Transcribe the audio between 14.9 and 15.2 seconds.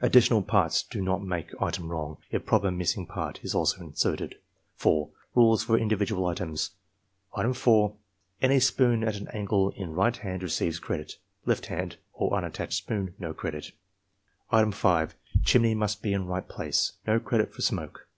5,—